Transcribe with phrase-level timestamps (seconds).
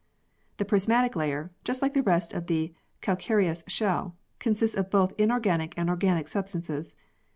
[0.57, 5.75] The prismatic layer, just like the rest of the calcareous shell, consists of both inorganic
[5.77, 6.95] and organic substances.